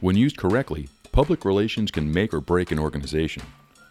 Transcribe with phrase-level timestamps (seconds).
[0.00, 3.42] When used correctly, public relations can make or break an organization.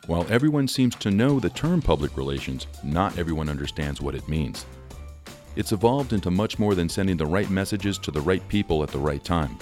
[0.08, 4.66] While everyone seems to know the term public relations, not everyone understands what it means.
[5.56, 8.90] It's evolved into much more than sending the right messages to the right people at
[8.90, 9.56] the right time.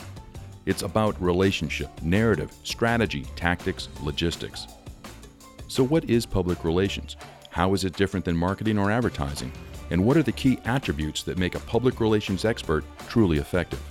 [0.66, 4.68] It's about relationship, narrative, strategy, tactics, logistics.
[5.68, 7.18] So, what is public relations?
[7.50, 9.52] How is it different than marketing or advertising?
[9.90, 13.82] And what are the key attributes that make a public relations expert truly effective?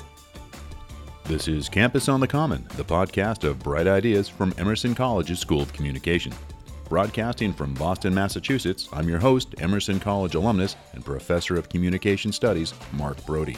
[1.29, 5.61] This is Campus on the Common, the podcast of bright ideas from Emerson College's School
[5.61, 6.33] of Communication.
[6.89, 12.75] Broadcasting from Boston, Massachusetts, I'm your host, Emerson College alumnus and professor of communication studies,
[12.93, 13.57] Mark Brody.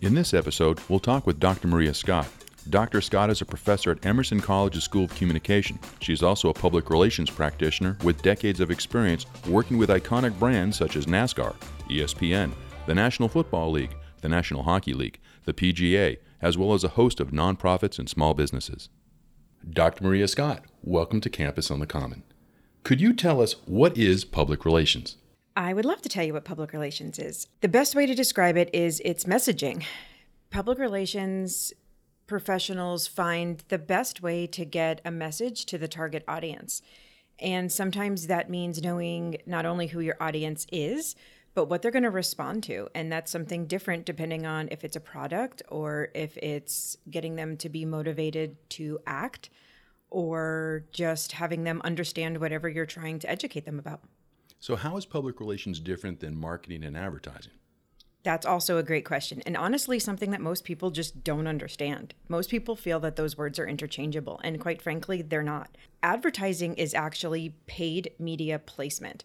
[0.00, 1.68] In this episode, we'll talk with Dr.
[1.68, 2.26] Maria Scott.
[2.70, 3.02] Dr.
[3.02, 5.78] Scott is a professor at Emerson College's School of Communication.
[6.00, 10.96] She's also a public relations practitioner with decades of experience working with iconic brands such
[10.96, 11.54] as NASCAR,
[11.90, 12.52] ESPN,
[12.86, 17.20] the National Football League, the National Hockey League, the PGA, as well as a host
[17.20, 18.88] of nonprofits and small businesses.
[19.68, 20.02] Dr.
[20.02, 22.22] Maria Scott, welcome to Campus on the Common.
[22.84, 25.16] Could you tell us what is public relations?
[25.54, 27.46] I would love to tell you what public relations is.
[27.60, 29.84] The best way to describe it is it's messaging.
[30.50, 31.72] Public relations
[32.26, 36.80] professionals find the best way to get a message to the target audience.
[37.38, 41.14] And sometimes that means knowing not only who your audience is,
[41.54, 42.88] but what they're going to respond to.
[42.94, 47.56] And that's something different depending on if it's a product or if it's getting them
[47.58, 49.50] to be motivated to act
[50.10, 54.00] or just having them understand whatever you're trying to educate them about.
[54.60, 57.52] So, how is public relations different than marketing and advertising?
[58.22, 59.42] That's also a great question.
[59.46, 62.14] And honestly, something that most people just don't understand.
[62.28, 64.40] Most people feel that those words are interchangeable.
[64.44, 65.76] And quite frankly, they're not.
[66.04, 69.24] Advertising is actually paid media placement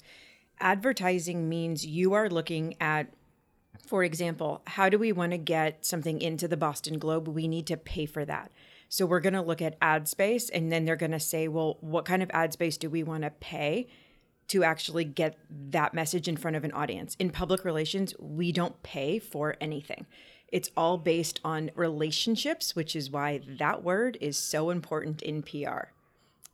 [0.59, 3.07] advertising means you are looking at
[3.87, 7.27] for example, how do we want to get something into the Boston Globe?
[7.27, 8.51] We need to pay for that.
[8.89, 11.77] So we're going to look at ad space and then they're going to say, well,
[11.81, 13.87] what kind of ad space do we want to pay
[14.49, 17.15] to actually get that message in front of an audience?
[17.19, 20.05] In public relations, we don't pay for anything.
[20.49, 25.89] It's all based on relationships, which is why that word is so important in PR.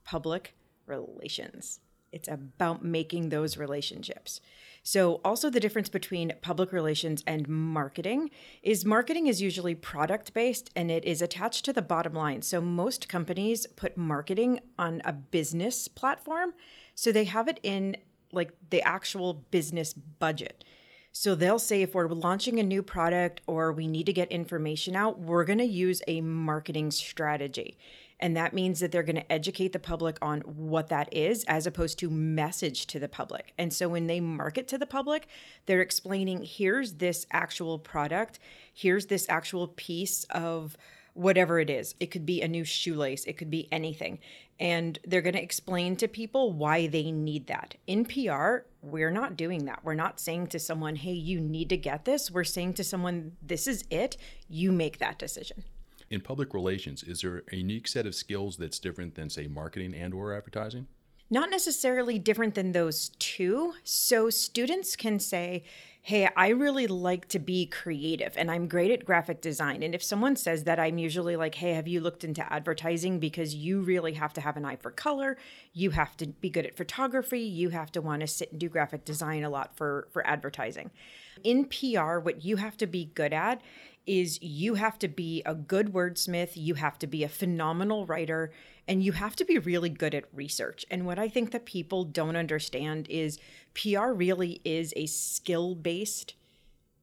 [0.04, 0.56] Public
[0.88, 1.80] relations.
[2.14, 4.40] It's about making those relationships.
[4.86, 8.30] So, also the difference between public relations and marketing
[8.62, 12.42] is marketing is usually product based and it is attached to the bottom line.
[12.42, 16.54] So, most companies put marketing on a business platform.
[16.96, 17.96] So, they have it in
[18.34, 20.66] like the actual business budget.
[21.16, 24.96] So they'll say if we're launching a new product or we need to get information
[24.96, 27.78] out, we're going to use a marketing strategy.
[28.20, 31.68] And that means that they're going to educate the public on what that is as
[31.68, 33.54] opposed to message to the public.
[33.60, 35.28] And so when they market to the public,
[35.68, 38.40] they're explaining here's this actual product,
[38.74, 40.76] here's this actual piece of
[41.14, 41.96] whatever it is.
[42.00, 44.20] It could be a new shoelace, it could be anything.
[44.60, 47.76] And they're going to explain to people why they need that.
[47.88, 49.80] In PR, we're not doing that.
[49.84, 52.30] We're not saying to someone, hey, you need to get this.
[52.30, 54.16] We're saying to someone, this is it.
[54.48, 55.64] You make that decision
[56.14, 59.96] in public relations, is there a unique set of skills that's different than, say, marketing
[59.96, 60.86] and or advertising?
[61.32, 63.74] Not necessarily different than those two.
[63.84, 65.64] So students can say,
[66.06, 69.82] hey, I really like to be creative and I'm great at graphic design.
[69.84, 73.20] And if someone says that, I'm usually like, hey, have you looked into advertising?
[73.20, 75.38] Because you really have to have an eye for color.
[75.72, 77.40] You have to be good at photography.
[77.40, 80.92] You have to want to sit and do graphic design a lot for, for advertising.
[81.42, 83.62] In PR, what you have to be good at
[84.06, 88.52] is you have to be a good wordsmith, you have to be a phenomenal writer,
[88.88, 90.86] and you have to be really good at research.
[90.92, 93.40] And what I think that people don't understand is
[93.74, 96.36] PR really is a skill based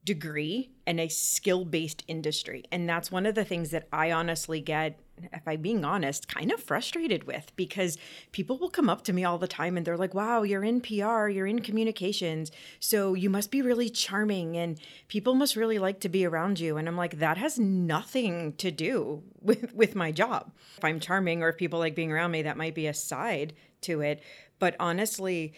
[0.04, 2.64] degree and a skill based industry.
[2.72, 4.98] And that's one of the things that I honestly get,
[5.32, 7.98] if I'm being honest, kind of frustrated with because
[8.32, 10.80] people will come up to me all the time and they're like, wow, you're in
[10.80, 12.50] PR, you're in communications.
[12.78, 16.76] So you must be really charming and people must really like to be around you.
[16.76, 20.52] And I'm like, that has nothing to do with, with my job.
[20.76, 23.54] If I'm charming or if people like being around me, that might be a side
[23.82, 24.22] to it.
[24.58, 25.54] But honestly,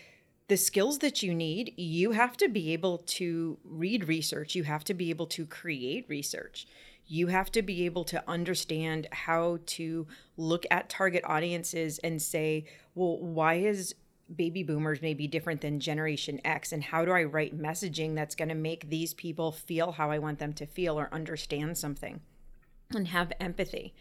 [0.49, 4.85] the skills that you need, you have to be able to read research, you have
[4.85, 6.67] to be able to create research.
[7.13, 10.07] You have to be able to understand how to
[10.39, 12.65] look at target audiences and say,
[12.95, 13.95] well, why is
[14.35, 18.49] baby boomers maybe different than generation X and how do I write messaging that's going
[18.49, 22.23] to make these people feel how I want them to feel or understand something
[22.95, 23.93] and have empathy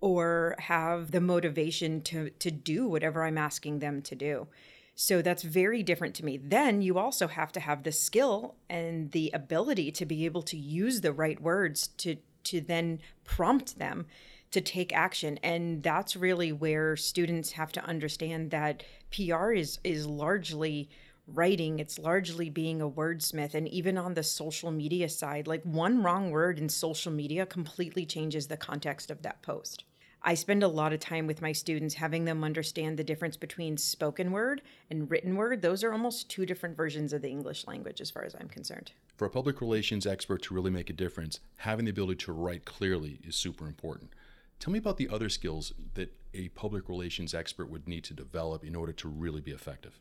[0.00, 4.46] or have the motivation to to do whatever I'm asking them to do.
[4.94, 6.36] So that's very different to me.
[6.36, 10.56] Then you also have to have the skill and the ability to be able to
[10.56, 14.06] use the right words to to then prompt them
[14.50, 15.38] to take action.
[15.42, 20.88] And that's really where students have to understand that PR is is largely
[21.26, 21.78] writing.
[21.78, 23.54] It's largely being a wordsmith.
[23.54, 28.06] And even on the social media side like one wrong word in social media completely
[28.06, 29.84] changes the context of that post
[30.26, 33.76] I spend a lot of time with my students having them understand the difference between
[33.76, 35.60] spoken word and written word.
[35.60, 38.92] Those are almost two different versions of the English language, as far as I'm concerned.
[39.16, 42.64] For a public relations expert to really make a difference, having the ability to write
[42.64, 44.12] clearly is super important.
[44.60, 48.64] Tell me about the other skills that a public relations expert would need to develop
[48.64, 50.00] in order to really be effective.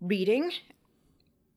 [0.00, 0.52] Reading.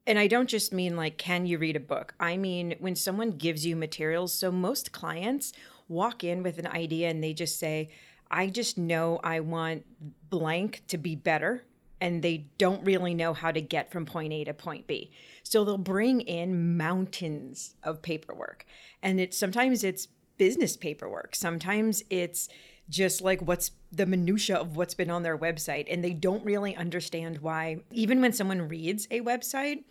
[0.08, 2.16] And I don't just mean like, can you read a book?
[2.20, 4.34] I mean, when someone gives you materials.
[4.34, 5.54] So most clients
[5.90, 7.90] walk in with an idea and they just say,
[8.32, 9.86] I just know I want
[10.30, 11.66] blank to be better.
[12.02, 15.12] And they don't really know how to get from point A to point B.
[15.44, 18.66] So they'll bring in mountains of paperwork.
[19.04, 20.08] And it's sometimes it's
[20.38, 21.36] business paperwork.
[21.36, 22.48] Sometimes it's
[22.90, 26.76] just like what's the minutia of what's been on their website and they don't really
[26.76, 29.84] understand why even when someone reads a website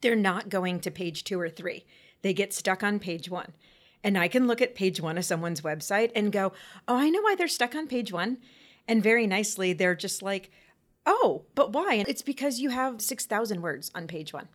[0.00, 1.84] they're not going to page 2 or 3
[2.22, 3.52] they get stuck on page 1
[4.04, 6.52] and I can look at page one of someone's website and go,
[6.88, 8.38] oh, I know why they're stuck on page one.
[8.88, 10.50] And very nicely, they're just like,
[11.06, 11.94] oh, but why?
[11.94, 14.48] And it's because you have 6,000 words on page one.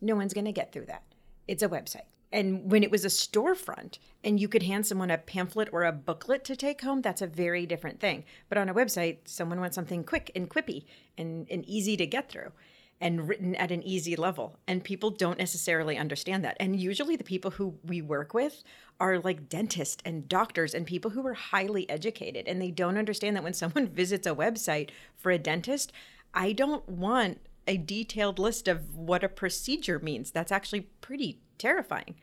[0.00, 1.04] No one's going to get through that.
[1.46, 2.06] It's a website.
[2.30, 5.92] And when it was a storefront and you could hand someone a pamphlet or a
[5.92, 8.24] booklet to take home, that's a very different thing.
[8.48, 10.84] But on a website, someone wants something quick and quippy
[11.16, 12.52] and, and easy to get through
[13.00, 14.58] and written at an easy level.
[14.66, 16.56] And people don't necessarily understand that.
[16.58, 18.62] And usually the people who we work with
[18.98, 22.48] are like dentists and doctors and people who are highly educated.
[22.48, 25.92] And they don't understand that when someone visits a website for a dentist,
[26.34, 30.30] I don't want a detailed list of what a procedure means.
[30.30, 32.16] That's actually pretty terrifying.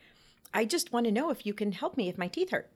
[0.52, 2.70] I just want to know if you can help me if my teeth hurt.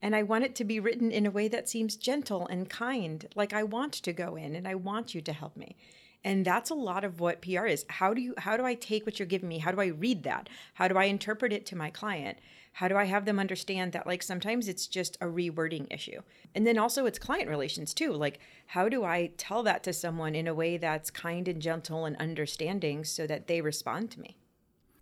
[0.00, 3.26] And I want it to be written in a way that seems gentle and kind,
[3.34, 5.76] like I want to go in and I want you to help me
[6.24, 7.84] and that's a lot of what pr is.
[7.88, 9.58] How do you how do i take what you're giving me?
[9.58, 10.48] How do i read that?
[10.74, 12.38] How do i interpret it to my client?
[12.72, 16.20] How do i have them understand that like sometimes it's just a rewording issue?
[16.54, 18.12] And then also it's client relations too.
[18.12, 22.04] Like how do i tell that to someone in a way that's kind and gentle
[22.04, 24.36] and understanding so that they respond to me?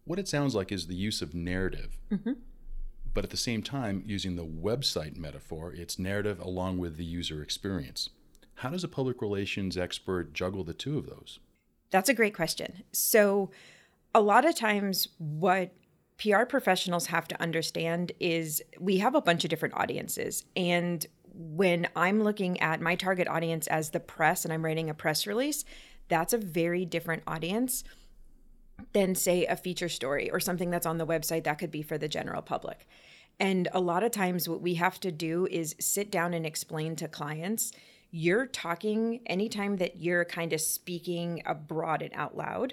[0.04, 2.32] What it sounds like is the use of narrative mm-hmm.
[3.12, 7.42] but at the same time using the website metaphor it's narrative along with the user
[7.42, 8.10] experience
[8.56, 11.38] how does a public relations expert juggle the two of those?
[11.90, 12.82] That's a great question.
[12.92, 13.50] So,
[14.14, 15.72] a lot of times, what
[16.18, 20.44] PR professionals have to understand is we have a bunch of different audiences.
[20.56, 24.94] And when I'm looking at my target audience as the press and I'm writing a
[24.94, 25.66] press release,
[26.08, 27.84] that's a very different audience
[28.94, 31.98] than, say, a feature story or something that's on the website that could be for
[31.98, 32.86] the general public.
[33.38, 36.96] And a lot of times, what we have to do is sit down and explain
[36.96, 37.70] to clients
[38.16, 42.72] you're talking anytime that you're kind of speaking abroad and out loud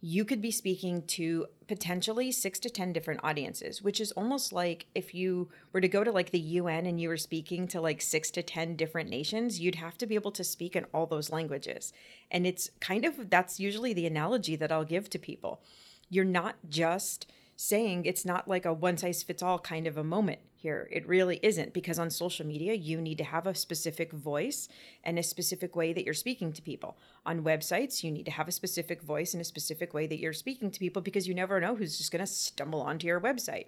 [0.00, 4.86] you could be speaking to potentially six to 10 different audiences, which is almost like
[4.94, 8.00] if you were to go to like the UN and you were speaking to like
[8.00, 11.32] six to 10 different nations, you'd have to be able to speak in all those
[11.32, 11.92] languages.
[12.30, 15.62] And it's kind of that's usually the analogy that I'll give to people.
[16.08, 17.26] You're not just
[17.60, 20.88] saying it's not like a one size fits all kind of a moment here.
[20.92, 24.68] It really isn't because on social media, you need to have a specific voice
[25.02, 26.96] and a specific way that you're speaking to people.
[27.26, 30.32] On websites, you need to have a specific voice and a specific way that you're
[30.32, 33.66] speaking to people because you never know who's just going to stumble onto your website.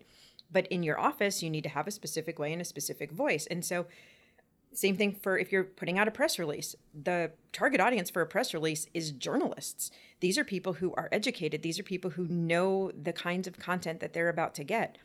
[0.53, 3.49] But in your office, you need to have a specific way and a specific voice.
[3.49, 3.87] And so
[4.73, 6.77] same thing for if you're putting out a press release.
[6.95, 9.91] The target audience for a press release is journalists.
[10.21, 14.01] These are people who are educated, these are people who know the kinds of content
[14.01, 14.99] that they're about to get.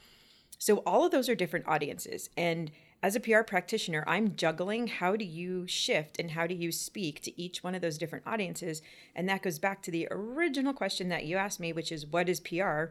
[0.57, 2.29] So, all of those are different audiences.
[2.37, 2.71] And
[3.03, 7.21] as a PR practitioner, I'm juggling how do you shift and how do you speak
[7.21, 8.81] to each one of those different audiences.
[9.15, 12.29] And that goes back to the original question that you asked me, which is what
[12.29, 12.85] is PR?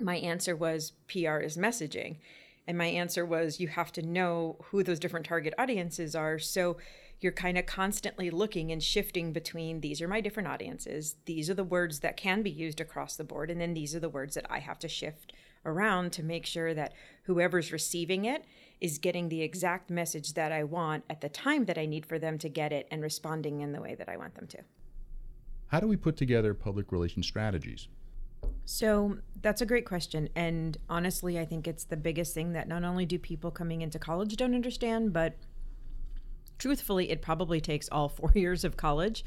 [0.00, 2.18] My answer was PR is messaging.
[2.66, 6.38] And my answer was you have to know who those different target audiences are.
[6.38, 6.76] So
[7.22, 11.54] you're kind of constantly looking and shifting between these are my different audiences, these are
[11.54, 14.34] the words that can be used across the board, and then these are the words
[14.34, 15.32] that I have to shift
[15.64, 16.92] around to make sure that
[17.24, 18.44] whoever's receiving it
[18.80, 22.18] is getting the exact message that I want at the time that I need for
[22.18, 24.58] them to get it and responding in the way that I want them to.
[25.68, 27.86] How do we put together public relations strategies?
[28.64, 30.28] So that's a great question.
[30.34, 33.98] And honestly, I think it's the biggest thing that not only do people coming into
[33.98, 35.36] college don't understand, but
[36.58, 39.24] truthfully, it probably takes all four years of college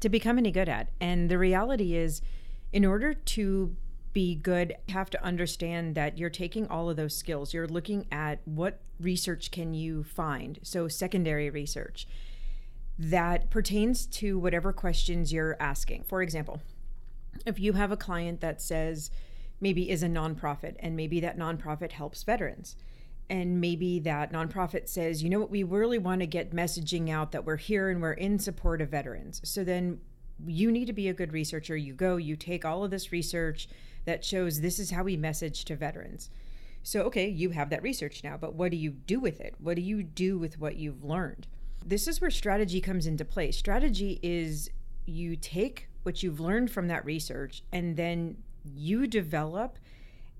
[0.00, 0.90] to become any good at.
[1.00, 2.22] And the reality is,
[2.72, 3.76] in order to
[4.12, 7.54] be good, you have to understand that you're taking all of those skills.
[7.54, 10.58] You're looking at what research can you find.
[10.62, 12.08] So, secondary research
[12.98, 16.04] that pertains to whatever questions you're asking.
[16.04, 16.60] For example,
[17.46, 19.10] if you have a client that says
[19.60, 22.76] maybe is a nonprofit and maybe that nonprofit helps veterans
[23.30, 27.30] and maybe that nonprofit says, you know what, we really want to get messaging out
[27.30, 29.40] that we're here and we're in support of veterans.
[29.44, 30.00] So then
[30.44, 31.76] you need to be a good researcher.
[31.76, 33.68] You go, you take all of this research
[34.04, 36.28] that shows this is how we message to veterans.
[36.82, 39.54] So, okay, you have that research now, but what do you do with it?
[39.60, 41.46] What do you do with what you've learned?
[41.84, 43.52] This is where strategy comes into play.
[43.52, 44.70] Strategy is
[45.06, 49.78] you take what you've learned from that research and then you develop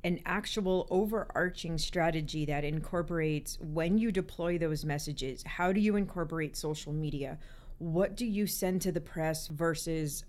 [0.02, 6.56] an actual overarching strategy that incorporates when you deploy those messages, how do you incorporate
[6.56, 7.38] social media?
[7.78, 10.24] What do you send to the press versus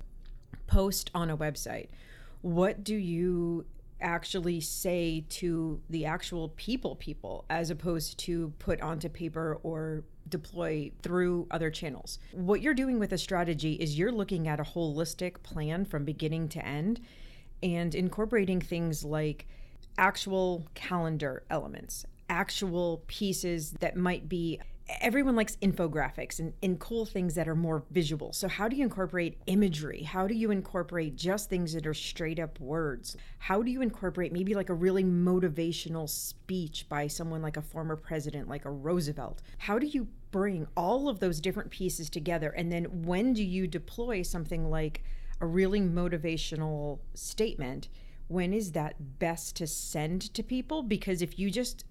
[0.67, 1.87] post on a website?
[2.41, 3.65] What do you
[4.01, 10.91] actually say to the actual people people as opposed to put onto paper or deploy
[11.03, 12.17] through other channels.
[12.31, 16.49] What you're doing with a strategy is you're looking at a holistic plan from beginning
[16.49, 16.99] to end
[17.61, 19.45] and incorporating things like
[19.97, 24.59] actual calendar elements, actual pieces that might be
[24.99, 28.33] everyone likes infographics and, and cool things that are more visual.
[28.33, 30.03] So, how do you incorporate imagery?
[30.03, 33.15] How do you incorporate just things that are straight up words?
[33.37, 37.95] How do you incorporate maybe like a really motivational speech by someone like a former
[37.95, 39.41] president, like a Roosevelt?
[39.57, 42.49] How do you bring all of those different pieces together?
[42.49, 45.03] And then, when do you deploy something like
[45.39, 47.89] a really motivational statement?
[48.27, 50.83] When is that best to send to people?
[50.83, 51.85] Because if you just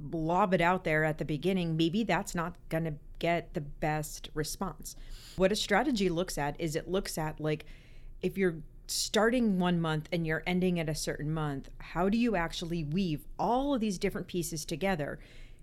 [0.00, 4.28] lob it out there at the beginning, maybe that's not going to get the best
[4.34, 4.96] response.
[5.36, 7.64] What a strategy looks at is it looks at like
[8.22, 12.36] if you're starting one month and you're ending at a certain month, how do you
[12.36, 15.18] actually weave all of these different pieces together?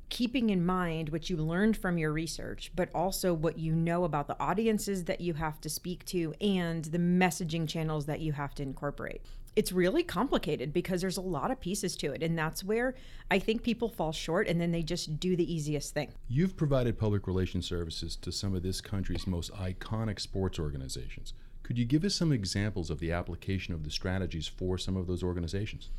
[0.09, 4.27] Keeping in mind what you learned from your research, but also what you know about
[4.27, 8.53] the audiences that you have to speak to and the messaging channels that you have
[8.55, 9.21] to incorporate.
[9.55, 12.95] It's really complicated because there's a lot of pieces to it and that's where
[13.29, 16.11] i think people fall short and then they just do the easiest thing.
[16.27, 21.33] You've provided public relations services to some of this country's most iconic sports organizations.
[21.61, 25.07] Could you give us some examples of the application of the strategies for some of
[25.07, 25.91] those organizations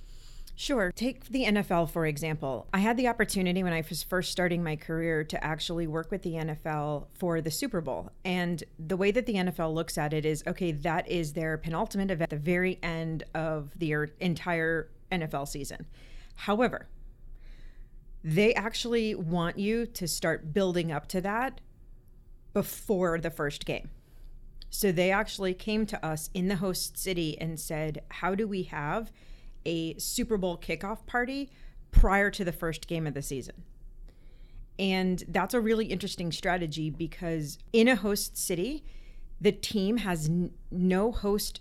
[0.57, 0.93] Sure.
[0.93, 2.69] Take the NFL, for example.
[2.73, 6.23] I had the opportunity when I was first starting my career to actually work with
[6.23, 8.11] the NFL for the Super Bowl.
[8.25, 12.13] And the way that the NFL looks at it is okay, that is their penultimate
[12.13, 15.87] event at the very end of the entire NFL season.
[16.37, 16.89] However,
[18.23, 21.61] they actually want you to start building up to that
[22.53, 23.91] before the first game.
[24.71, 28.65] So they actually came to us in the host city and said, How do we
[28.65, 29.11] have
[29.67, 31.51] a Super Bowl kickoff party
[31.91, 33.63] prior to the first game of the season.
[34.79, 38.85] And that's a really interesting strategy because in a host city,
[39.41, 41.61] the team has n- no host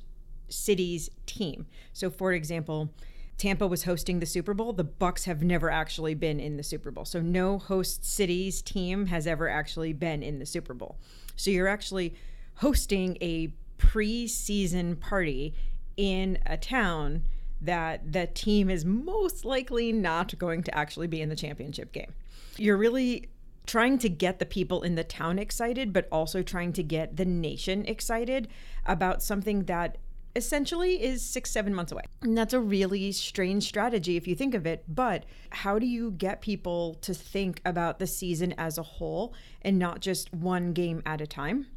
[0.50, 1.68] city's team.
[1.92, 2.90] So for example,
[3.38, 4.74] Tampa was hosting the Super Bowl.
[4.74, 7.06] The Bucs have never actually been in the Super Bowl.
[7.06, 10.98] So no host city's team has ever actually been in the Super Bowl.
[11.36, 12.16] So you're actually
[12.56, 15.54] hosting a preseason party
[15.98, 17.24] in a town
[17.64, 22.14] that the team is most likely not going to actually be in the championship game.
[22.58, 23.30] You're really
[23.66, 27.26] trying to get the people in the town excited, but also trying to get the
[27.26, 28.48] nation excited
[28.86, 29.98] about something that
[30.36, 32.04] essentially is six, seven months away.
[32.22, 34.84] And that's a really strange strategy if you think of it.
[34.88, 39.78] But how do you get people to think about the season as a whole and
[39.78, 41.68] not just one game at a time?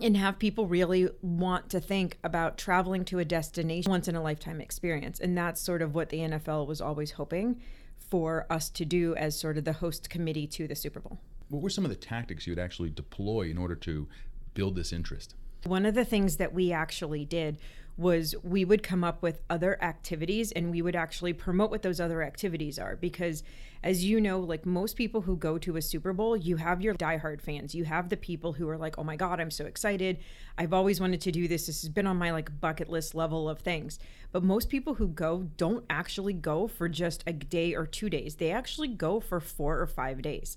[0.00, 4.22] And have people really want to think about traveling to a destination once in a
[4.22, 5.20] lifetime experience.
[5.20, 7.60] And that's sort of what the NFL was always hoping
[7.96, 11.18] for us to do as sort of the host committee to the Super Bowl.
[11.48, 14.08] What were some of the tactics you would actually deploy in order to
[14.54, 15.34] build this interest?
[15.64, 17.58] One of the things that we actually did
[17.98, 21.98] was we would come up with other activities and we would actually promote what those
[21.98, 22.94] other activities are.
[22.94, 23.42] Because
[23.82, 26.94] as you know like most people who go to a super bowl you have your
[26.94, 27.74] diehard fans.
[27.74, 30.18] You have the people who are like oh my god i'm so excited.
[30.56, 31.66] I've always wanted to do this.
[31.66, 33.98] This has been on my like bucket list level of things.
[34.30, 38.36] But most people who go don't actually go for just a day or two days.
[38.36, 40.56] They actually go for four or five days.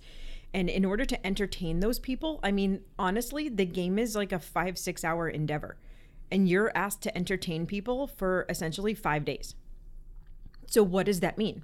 [0.54, 4.40] And in order to entertain those people i mean honestly the game is like a
[4.40, 5.78] five six hour endeavor
[6.32, 9.56] and you're asked to entertain people for essentially five days.
[10.68, 11.64] So, what does that mean?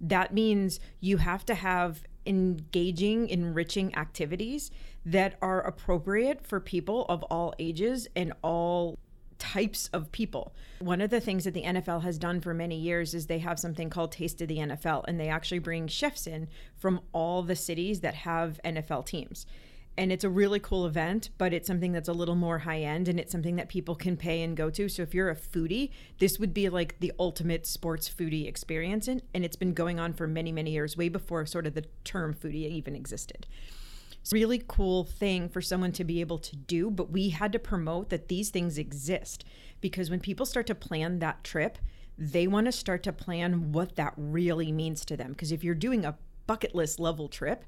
[0.00, 4.70] That means you have to have engaging, enriching activities
[5.04, 8.98] that are appropriate for people of all ages and all
[9.38, 10.54] types of people.
[10.78, 13.58] One of the things that the NFL has done for many years is they have
[13.58, 17.56] something called Taste of the NFL, and they actually bring chefs in from all the
[17.56, 19.46] cities that have NFL teams.
[19.96, 23.08] And it's a really cool event, but it's something that's a little more high end
[23.08, 24.88] and it's something that people can pay and go to.
[24.88, 29.06] So if you're a foodie, this would be like the ultimate sports foodie experience.
[29.06, 31.84] And, and it's been going on for many, many years, way before sort of the
[32.04, 33.46] term foodie even existed.
[34.22, 37.52] It's a really cool thing for someone to be able to do, but we had
[37.52, 39.44] to promote that these things exist
[39.80, 41.76] because when people start to plan that trip,
[42.16, 45.32] they want to start to plan what that really means to them.
[45.32, 47.64] Because if you're doing a bucket list level trip,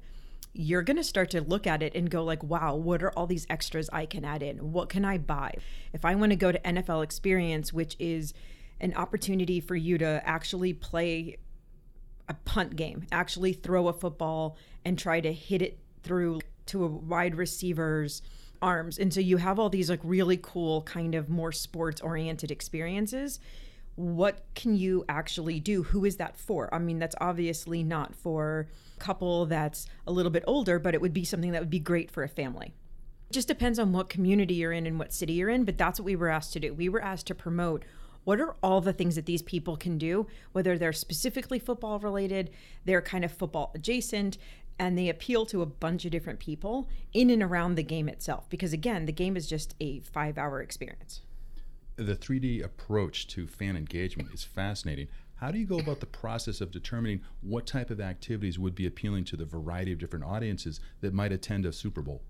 [0.57, 3.27] you're going to start to look at it and go like wow what are all
[3.27, 5.53] these extras i can add in what can i buy
[5.93, 8.33] if i want to go to nfl experience which is
[8.79, 11.37] an opportunity for you to actually play
[12.29, 16.87] a punt game actually throw a football and try to hit it through to a
[16.87, 18.21] wide receiver's
[18.61, 18.97] arms.
[18.97, 23.39] And so you have all these like really cool kind of more sports oriented experiences.
[23.95, 25.83] What can you actually do?
[25.83, 26.73] Who is that for?
[26.73, 31.01] I mean, that's obviously not for a couple that's a little bit older, but it
[31.01, 32.73] would be something that would be great for a family.
[33.29, 35.99] It just depends on what community you're in and what city you're in, but that's
[35.99, 36.73] what we were asked to do.
[36.73, 37.83] We were asked to promote
[38.25, 42.49] what are all the things that these people can do, whether they're specifically football related,
[42.83, 44.37] they're kind of football adjacent,
[44.77, 48.49] and they appeal to a bunch of different people in and around the game itself
[48.49, 51.21] because again the game is just a five hour experience
[51.95, 56.61] the 3d approach to fan engagement is fascinating how do you go about the process
[56.61, 60.79] of determining what type of activities would be appealing to the variety of different audiences
[61.01, 62.21] that might attend a super bowl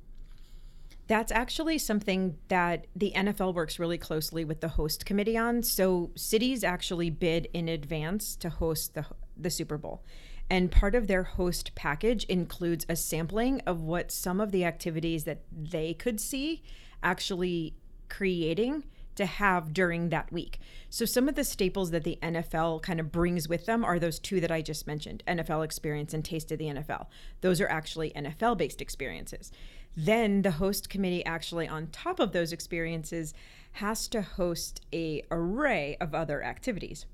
[1.07, 5.61] that's actually something that the NFL works really closely with the host committee on.
[5.61, 9.05] So cities actually bid in advance to host the
[9.37, 10.03] the Super Bowl.
[10.49, 15.23] And part of their host package includes a sampling of what some of the activities
[15.23, 16.63] that they could see
[17.01, 17.75] actually
[18.09, 18.83] creating
[19.15, 20.59] to have during that week.
[20.89, 24.19] So some of the staples that the NFL kind of brings with them are those
[24.19, 27.07] two that I just mentioned, NFL experience and taste of the NFL.
[27.41, 29.51] Those are actually NFL based experiences.
[29.97, 33.33] Then the host committee actually on top of those experiences
[33.73, 37.05] has to host a array of other activities.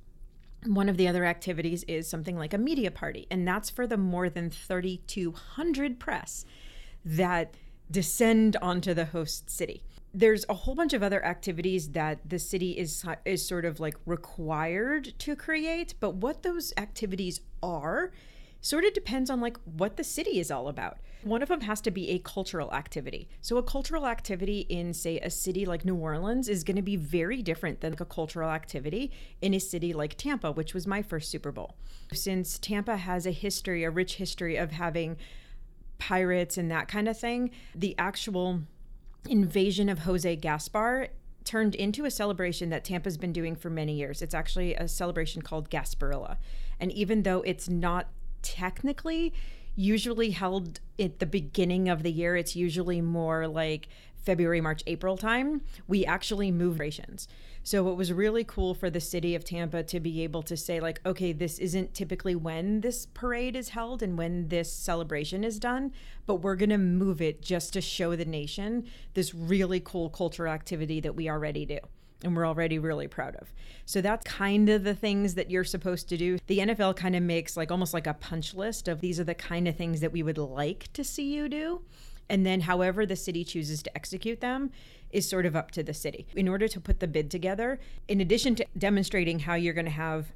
[0.66, 3.98] One of the other activities is something like a media party, and that's for the
[3.98, 6.46] more than 3,200 press
[7.04, 7.56] that
[7.90, 9.84] descend onto the host city.
[10.14, 13.96] There's a whole bunch of other activities that the city is is sort of like
[14.06, 18.12] required to create, but what those activities are
[18.62, 20.98] sort of depends on like what the city is all about.
[21.24, 23.28] One of them has to be a cultural activity.
[23.42, 26.96] So a cultural activity in say a city like New Orleans is going to be
[26.96, 31.02] very different than like a cultural activity in a city like Tampa, which was my
[31.02, 31.76] first Super Bowl.
[32.14, 35.18] Since Tampa has a history, a rich history of having
[36.00, 38.62] pirates and that kind of thing, the actual
[39.30, 41.10] invasion of Jose Gaspar
[41.44, 44.22] turned into a celebration that Tampa's been doing for many years.
[44.22, 46.38] It's actually a celebration called Gasparilla.
[46.80, 48.08] And even though it's not
[48.42, 49.34] technically
[49.76, 52.36] usually held at the beginning of the year.
[52.36, 53.88] It's usually more like
[54.22, 55.62] February, March, April time.
[55.88, 57.28] We actually move rations.
[57.64, 60.80] So it was really cool for the city of Tampa to be able to say,
[60.80, 65.60] like, okay, this isn't typically when this parade is held and when this celebration is
[65.60, 65.92] done,
[66.26, 70.52] but we're going to move it just to show the nation this really cool cultural
[70.52, 71.80] activity that we already do
[72.24, 73.52] and we're already really proud of.
[73.86, 76.38] So that's kind of the things that you're supposed to do.
[76.48, 79.36] The NFL kind of makes like almost like a punch list of these are the
[79.36, 81.82] kind of things that we would like to see you do.
[82.32, 84.72] And then however the city chooses to execute them
[85.10, 86.26] is sort of up to the city.
[86.34, 89.92] In order to put the bid together, in addition to demonstrating how you're going to
[89.92, 90.32] have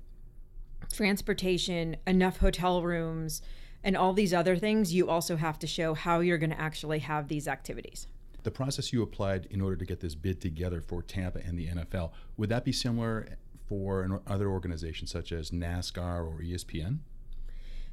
[0.92, 3.42] transportation, enough hotel rooms,
[3.82, 7.00] and all these other things, you also have to show how you're going to actually
[7.00, 8.08] have these activities
[8.44, 11.66] the process you applied in order to get this bid together for Tampa and the
[11.66, 17.00] NFL, would that be similar for other organizations such as NASCAR or ESPN?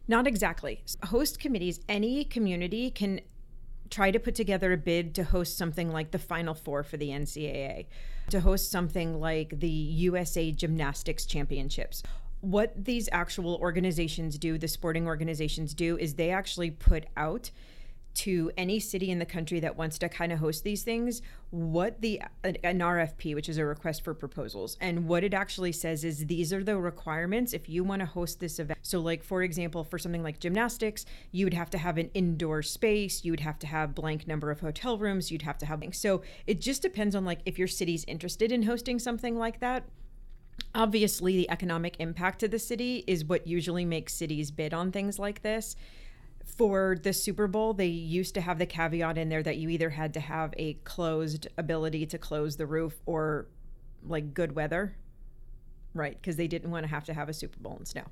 [0.06, 0.82] Not exactly.
[1.04, 3.20] Host committees, any community can
[3.92, 7.10] try to put together a bid to host something like the Final Four for the
[7.10, 7.86] NCAA,
[8.30, 12.02] to host something like the USA Gymnastics Championships.
[12.40, 17.50] What these actual organizations do, the sporting organizations do, is they actually put out
[18.14, 22.00] to any city in the country that wants to kind of host these things what
[22.00, 26.26] the an RFP which is a request for proposals and what it actually says is
[26.26, 28.78] these are the requirements if you want to host this event.
[28.82, 32.62] So like for example for something like gymnastics you would have to have an indoor
[32.62, 35.82] space you would have to have blank number of hotel rooms you'd have to have
[35.92, 39.84] so it just depends on like if your city's interested in hosting something like that.
[40.74, 45.18] Obviously the economic impact to the city is what usually makes cities bid on things
[45.18, 45.76] like this
[46.44, 49.90] for the Super Bowl, they used to have the caveat in there that you either
[49.90, 53.46] had to have a closed ability to close the roof or
[54.06, 54.96] like good weather,
[55.94, 56.20] right?
[56.20, 58.04] Because they didn't want to have to have a Super Bowl in snow.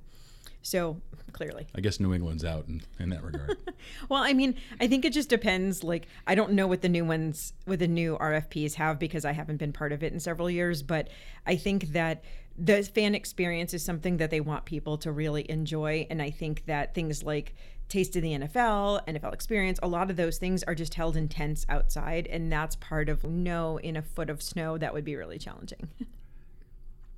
[0.62, 1.00] So
[1.32, 3.56] clearly, I guess New England's out in, in that regard.
[4.08, 5.82] well, I mean, I think it just depends.
[5.82, 9.32] Like, I don't know what the new ones with the new RFPs have because I
[9.32, 10.82] haven't been part of it in several years.
[10.82, 11.08] But
[11.46, 12.24] I think that
[12.58, 16.06] the fan experience is something that they want people to really enjoy.
[16.10, 17.54] And I think that things like
[17.90, 21.28] Taste of the NFL, NFL Experience, a lot of those things are just held in
[21.28, 22.28] tents outside.
[22.28, 24.78] And that's part of no in a foot of snow.
[24.78, 25.88] That would be really challenging.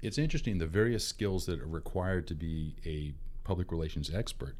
[0.02, 3.12] it's interesting the various skills that are required to be a
[3.44, 4.56] public relations expert.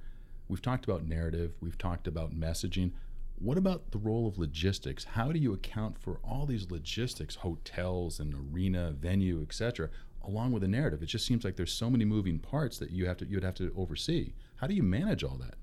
[0.48, 2.92] We've talked about narrative, we've talked about messaging.
[3.38, 5.04] What about the role of logistics?
[5.04, 9.88] How do you account for all these logistics, hotels and arena, venue, etc.,
[10.22, 11.02] along with the narrative?
[11.02, 13.54] It just seems like there's so many moving parts that you have to you'd have
[13.54, 14.34] to oversee.
[14.56, 15.54] How do you manage all that?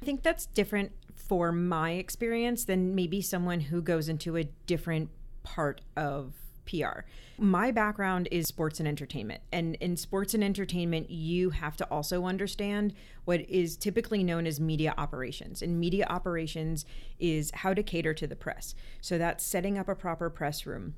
[0.00, 5.10] I think that's different for my experience than maybe someone who goes into a different
[5.42, 6.34] part of
[6.66, 7.00] PR.
[7.38, 9.40] My background is sports and entertainment.
[9.52, 12.92] And in sports and entertainment, you have to also understand
[13.24, 15.62] what is typically known as media operations.
[15.62, 16.84] And media operations
[17.18, 18.74] is how to cater to the press.
[19.00, 20.94] So that's setting up a proper press room,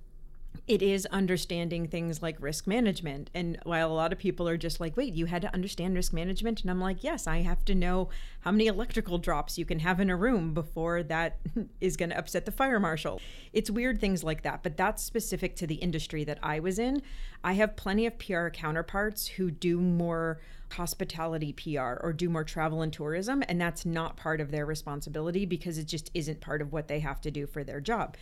[0.69, 3.31] it is understanding things like risk management.
[3.35, 6.13] And while a lot of people are just like, wait, you had to understand risk
[6.13, 6.61] management?
[6.61, 9.99] And I'm like, yes, I have to know how many electrical drops you can have
[9.99, 11.39] in a room before that
[11.81, 13.19] is going to upset the fire marshal.
[13.55, 17.01] It's weird things like that, but that's specific to the industry that I was in.
[17.43, 20.39] I have plenty of PR counterparts who do more
[20.73, 25.47] hospitality PR or do more travel and tourism, and that's not part of their responsibility
[25.47, 28.17] because it just isn't part of what they have to do for their job.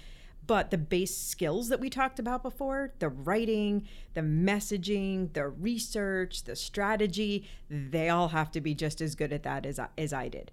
[0.47, 6.45] But the base skills that we talked about before the writing, the messaging, the research,
[6.45, 10.13] the strategy they all have to be just as good at that as I, as
[10.13, 10.51] I did.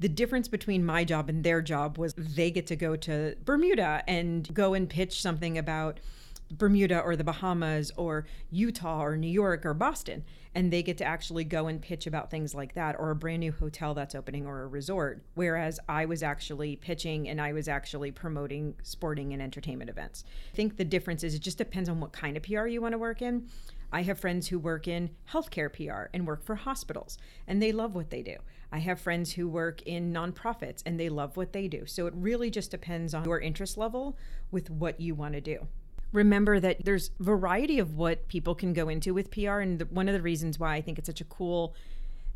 [0.00, 4.04] The difference between my job and their job was they get to go to Bermuda
[4.06, 5.98] and go and pitch something about
[6.50, 10.24] Bermuda or the Bahamas or Utah or New York or Boston.
[10.54, 13.40] And they get to actually go and pitch about things like that or a brand
[13.40, 15.22] new hotel that's opening or a resort.
[15.34, 20.24] Whereas I was actually pitching and I was actually promoting sporting and entertainment events.
[20.52, 22.92] I think the difference is it just depends on what kind of PR you want
[22.92, 23.48] to work in.
[23.90, 27.94] I have friends who work in healthcare PR and work for hospitals, and they love
[27.94, 28.36] what they do.
[28.70, 31.86] I have friends who work in nonprofits and they love what they do.
[31.86, 34.18] So it really just depends on your interest level
[34.50, 35.68] with what you want to do
[36.12, 40.08] remember that there's variety of what people can go into with PR and the, one
[40.08, 41.74] of the reasons why I think it's such a cool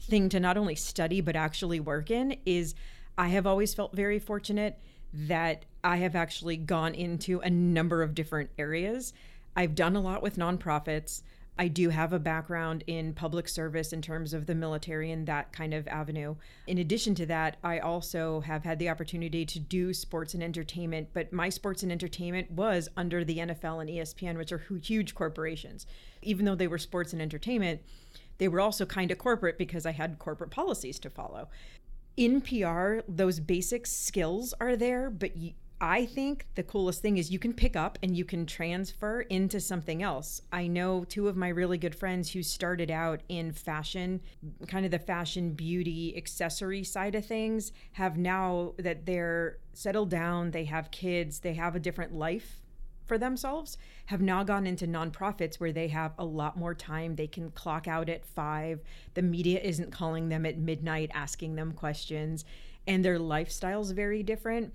[0.00, 2.74] thing to not only study but actually work in is
[3.16, 4.78] I have always felt very fortunate
[5.12, 9.12] that I have actually gone into a number of different areas.
[9.54, 11.22] I've done a lot with nonprofits.
[11.58, 15.52] I do have a background in public service in terms of the military and that
[15.52, 16.36] kind of avenue.
[16.66, 21.10] In addition to that, I also have had the opportunity to do sports and entertainment,
[21.12, 25.86] but my sports and entertainment was under the NFL and ESPN, which are huge corporations.
[26.22, 27.82] Even though they were sports and entertainment,
[28.38, 31.48] they were also kind of corporate because I had corporate policies to follow.
[32.16, 35.32] In PR, those basic skills are there, but
[35.84, 39.58] I think the coolest thing is you can pick up and you can transfer into
[39.58, 40.40] something else.
[40.52, 44.20] I know two of my really good friends who started out in fashion,
[44.68, 50.52] kind of the fashion beauty accessory side of things, have now that they're settled down,
[50.52, 52.62] they have kids, they have a different life
[53.04, 57.16] for themselves, have now gone into nonprofits where they have a lot more time.
[57.16, 58.84] They can clock out at five.
[59.14, 62.44] The media isn't calling them at midnight asking them questions,
[62.86, 64.72] and their lifestyle's very different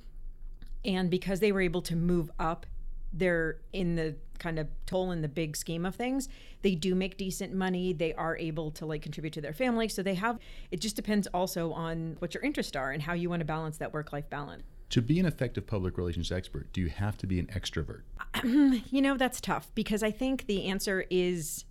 [0.87, 2.65] and because they were able to move up
[3.13, 6.29] they're in the kind of toll in the big scheme of things
[6.61, 7.93] they do make decent money.
[7.93, 9.87] They are able to like contribute to their family.
[9.87, 10.39] So they have
[10.71, 13.77] it just depends also on what your interests are and how you want to balance
[13.77, 14.63] that work life balance.
[14.91, 18.01] To be an effective public relations expert do you have to be an extrovert?
[18.91, 21.65] You know that's tough because i think the answer is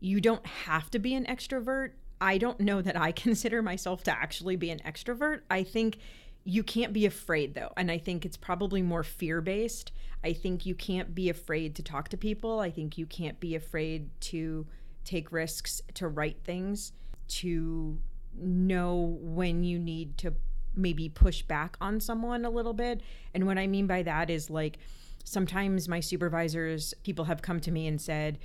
[0.00, 1.92] you don't have to be an extrovert.
[2.20, 5.40] I don't know that i consider myself to actually be an extrovert.
[5.50, 5.98] I think
[6.44, 9.92] you can't be afraid though and i think it's probably more fear based
[10.24, 12.60] i think you can't be afraid to talk to people.
[12.60, 14.66] I think you can't be afraid to
[15.04, 16.92] take risks to write things
[17.28, 17.98] to
[18.36, 20.34] know when you need to
[20.74, 23.02] maybe push back on someone a little bit.
[23.34, 24.78] And what i mean by that is like
[25.24, 28.38] sometimes my supervisors people have come to me and said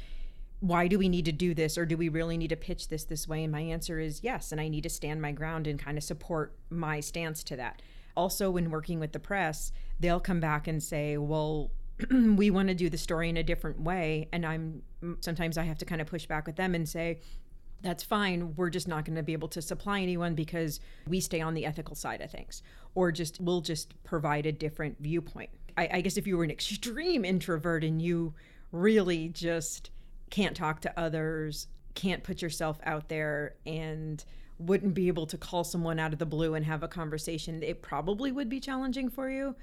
[0.60, 3.04] why do we need to do this or do we really need to pitch this
[3.04, 5.80] this way and my answer is yes and i need to stand my ground and
[5.80, 7.82] kind of support my stance to that
[8.16, 11.72] also when working with the press they'll come back and say well
[12.12, 14.82] we want to do the story in a different way and i'm
[15.20, 17.20] sometimes i have to kind of push back with them and say
[17.82, 18.56] that's fine.
[18.56, 21.66] We're just not going to be able to supply anyone because we stay on the
[21.66, 22.64] ethical side of things,
[22.96, 25.50] or just we'll just provide a different viewpoint.
[25.78, 28.34] I, I guess if you were an extreme introvert and you
[28.72, 29.92] really just
[30.30, 34.24] can't talk to others, can't put yourself out there, and
[34.60, 37.82] wouldn't be able to call someone out of the blue and have a conversation, it
[37.82, 39.56] probably would be challenging for you.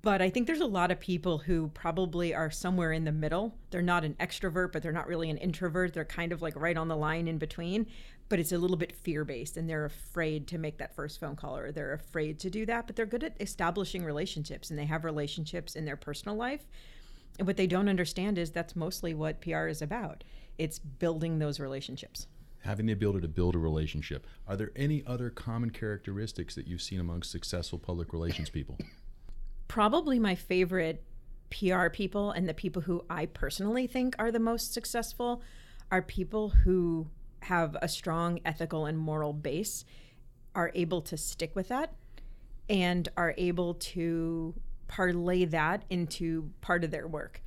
[0.00, 3.56] But I think there's a lot of people who probably are somewhere in the middle.
[3.70, 5.92] They're not an extrovert, but they're not really an introvert.
[5.92, 7.86] They're kind of like right on the line in between,
[8.28, 11.34] but it's a little bit fear based and they're afraid to make that first phone
[11.34, 12.86] call or they're afraid to do that.
[12.86, 16.68] But they're good at establishing relationships and they have relationships in their personal life.
[17.38, 20.24] And what they don't understand is that's mostly what PR is about
[20.58, 22.26] it's building those relationships
[22.60, 24.26] having the ability to build a relationship.
[24.46, 28.78] Are there any other common characteristics that you've seen among successful public relations people?
[29.68, 31.02] Probably my favorite
[31.50, 35.42] PR people and the people who I personally think are the most successful
[35.90, 37.08] are people who
[37.42, 39.84] have a strong ethical and moral base,
[40.54, 41.94] are able to stick with that,
[42.68, 44.54] and are able to
[44.88, 47.42] parlay that into part of their work.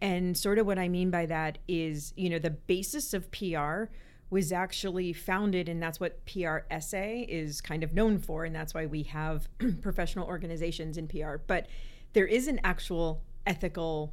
[0.00, 3.84] And sort of what I mean by that is, you know, the basis of PR
[4.28, 8.74] was actually founded, and that's what PR SA is kind of known for, and that's
[8.74, 9.48] why we have
[9.82, 11.36] professional organizations in PR.
[11.46, 11.68] But
[12.12, 14.12] there is an actual ethical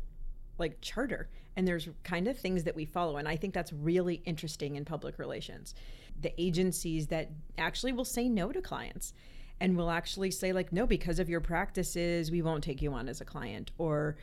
[0.57, 4.21] like charter and there's kind of things that we follow and i think that's really
[4.25, 5.73] interesting in public relations
[6.21, 9.13] the agencies that actually will say no to clients
[9.59, 13.07] and will actually say like no because of your practices we won't take you on
[13.07, 14.15] as a client or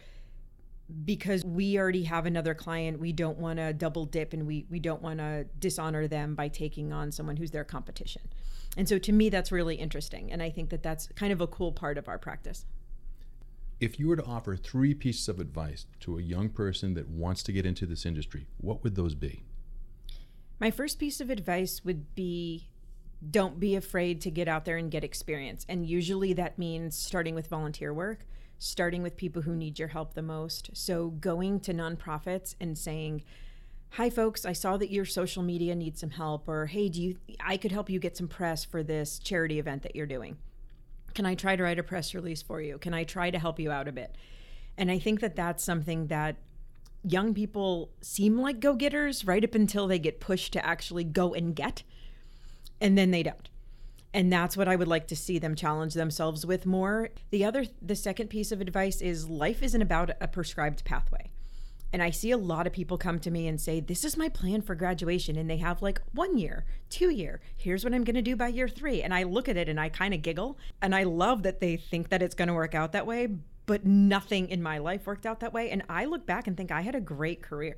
[1.04, 4.78] because we already have another client, we don't want to double dip and we, we
[4.78, 8.22] don't want to dishonor them by taking on someone who's their competition.
[8.76, 10.32] And so to me, that's really interesting.
[10.32, 12.66] And I think that that's kind of a cool part of our practice.
[13.80, 17.42] If you were to offer three pieces of advice to a young person that wants
[17.44, 19.42] to get into this industry, what would those be?
[20.58, 22.68] My first piece of advice would be
[23.28, 25.66] don't be afraid to get out there and get experience.
[25.68, 28.26] And usually that means starting with volunteer work
[28.60, 30.70] starting with people who need your help the most.
[30.74, 33.24] So going to nonprofits and saying,
[33.92, 37.16] "Hi folks, I saw that your social media needs some help," or "Hey, do you
[37.40, 40.36] I could help you get some press for this charity event that you're doing.
[41.14, 42.76] Can I try to write a press release for you?
[42.78, 44.14] Can I try to help you out a bit?"
[44.76, 46.36] And I think that that's something that
[47.02, 51.56] young people seem like go-getters right up until they get pushed to actually go and
[51.56, 51.82] get
[52.80, 53.48] and then they don't.
[54.12, 57.10] And that's what i would like to see them challenge themselves with more.
[57.30, 61.30] The other the second piece of advice is life isn't about a prescribed pathway.
[61.92, 64.28] And i see a lot of people come to me and say this is my
[64.28, 68.16] plan for graduation and they have like one year two year here's what i'm going
[68.16, 69.02] to do by year three.
[69.02, 71.76] And i look at it and i kind of giggle and i love that they
[71.76, 73.28] think that it's going to work out that way
[73.66, 75.70] but nothing in my life worked out that way.
[75.70, 77.76] And i look back and think i had a great career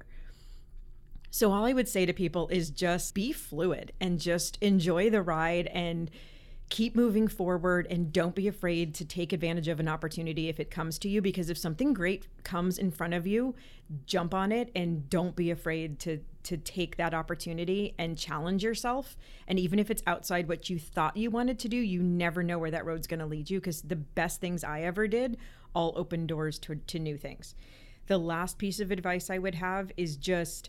[1.35, 5.23] so, all I would say to people is just be fluid and just enjoy the
[5.23, 6.11] ride and
[6.68, 10.71] keep moving forward and don't be afraid to take advantage of an opportunity if it
[10.71, 13.55] comes to you because if something great comes in front of you
[14.05, 19.16] jump on it and don't be afraid to to take that opportunity and challenge yourself.
[19.47, 22.59] And even if it's outside what you thought you wanted to do you never know
[22.59, 25.38] where that road's going to lead you because the best things i ever did
[25.75, 27.55] all open doors to, to new things.
[28.07, 30.68] The last piece of advice i would have is just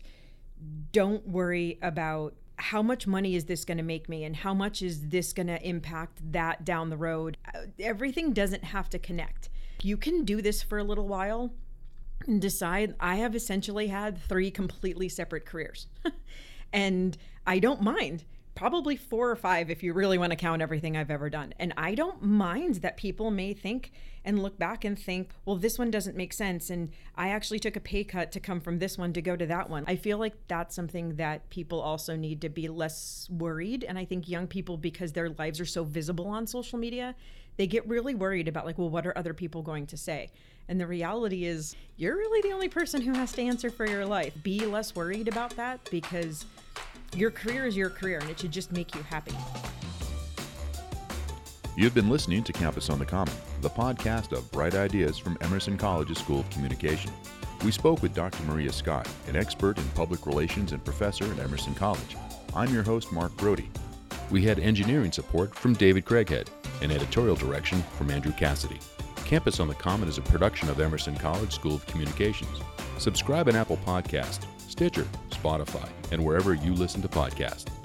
[0.92, 4.80] don't worry about how much money is this going to make me and how much
[4.80, 7.36] is this going to impact that down the road.
[7.54, 9.48] Uh, everything doesn't have to connect.
[9.82, 11.52] You can do this for a little while
[12.26, 15.86] and decide i have essentially had three completely separate careers.
[16.72, 20.96] And i don't mind probably four or five if you really want to count everything
[20.96, 21.54] I've ever done.
[21.58, 23.92] And I don't mind that people may think
[24.24, 26.70] and look back and think, well, this one doesn't make sense.
[26.70, 29.46] And I actually took a pay cut to come from this one to go to
[29.46, 29.84] that one.
[29.86, 33.84] I feel like that's something that people also need to be less worried.
[33.84, 37.14] And I think young people, because their lives are so visible on social media,
[37.56, 40.30] they get really worried about, like, well, what are other people going to say?
[40.68, 44.06] And the reality is, you're really the only person who has to answer for your
[44.06, 44.32] life.
[44.42, 46.46] Be less worried about that because
[47.16, 49.34] your career is your career and it should just make you happy.
[51.76, 55.76] You've been listening to Campus on the Common, the podcast of bright ideas from Emerson
[55.76, 57.10] College's School of Communication.
[57.64, 58.42] We spoke with Dr.
[58.44, 62.16] Maria Scott, an expert in public relations and professor at Emerson College.
[62.54, 63.70] I'm your host, Mark Brody.
[64.30, 66.48] We had engineering support from David Craighead
[66.80, 68.78] and editorial direction from Andrew Cassidy.
[69.24, 72.60] Campus on the Common is a production of Emerson College School of Communications.
[72.98, 77.83] Subscribe on Apple Podcast, Stitcher, Spotify, and wherever you listen to podcasts.